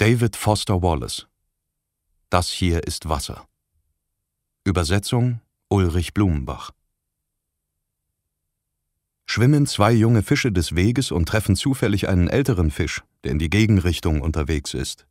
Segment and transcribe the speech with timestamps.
[0.00, 1.26] David Foster Wallace
[2.30, 3.46] Das hier ist Wasser.
[4.64, 6.70] Übersetzung Ulrich Blumenbach
[9.26, 13.50] Schwimmen zwei junge Fische des Weges und treffen zufällig einen älteren Fisch, der in die
[13.50, 15.06] Gegenrichtung unterwegs ist.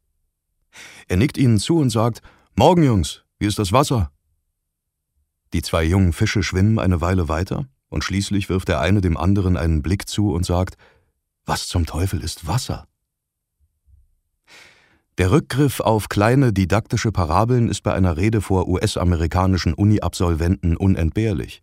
[1.08, 2.24] Er nickt ihnen zu und sagt
[2.56, 4.12] Morgen, Jungs, wie ist das Wasser?
[5.54, 9.56] Die zwei jungen Fische schwimmen eine Weile weiter, und schließlich wirft der eine dem anderen
[9.56, 10.78] einen Blick zu und sagt
[11.46, 12.89] Was zum Teufel ist Wasser?
[15.20, 21.62] Der Rückgriff auf kleine didaktische Parabeln ist bei einer Rede vor US-amerikanischen Uni-Absolventen unentbehrlich.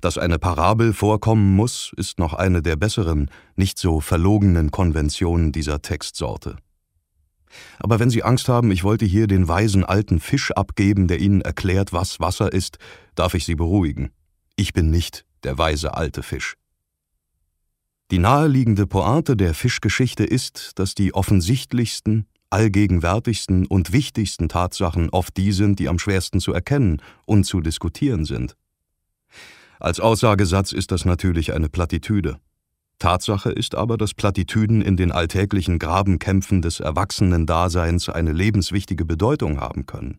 [0.00, 5.82] Dass eine Parabel vorkommen muss, ist noch eine der besseren, nicht so verlogenen Konventionen dieser
[5.82, 6.58] Textsorte.
[7.80, 11.40] Aber wenn Sie Angst haben, ich wollte hier den weisen alten Fisch abgeben, der Ihnen
[11.40, 12.78] erklärt, was Wasser ist,
[13.16, 14.12] darf ich Sie beruhigen.
[14.54, 16.59] Ich bin nicht der weise alte Fisch.
[18.10, 25.52] Die naheliegende Pointe der Fischgeschichte ist, dass die offensichtlichsten, allgegenwärtigsten und wichtigsten Tatsachen oft die
[25.52, 28.56] sind, die am schwersten zu erkennen und zu diskutieren sind.
[29.78, 32.40] Als Aussagesatz ist das natürlich eine Plattitüde.
[32.98, 39.86] Tatsache ist aber, dass Plattitüden in den alltäglichen Grabenkämpfen des Erwachsenen-Daseins eine lebenswichtige Bedeutung haben
[39.86, 40.18] können.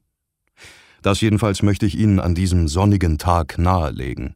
[1.01, 4.35] Das jedenfalls möchte ich Ihnen an diesem sonnigen Tag nahelegen.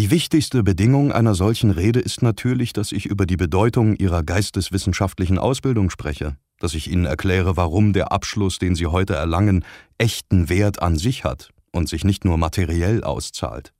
[0.00, 5.38] Die wichtigste Bedingung einer solchen Rede ist natürlich, dass ich über die Bedeutung Ihrer geisteswissenschaftlichen
[5.38, 9.62] Ausbildung spreche, dass ich Ihnen erkläre, warum der Abschluss, den Sie heute erlangen,
[9.98, 13.74] echten Wert an sich hat und sich nicht nur materiell auszahlt.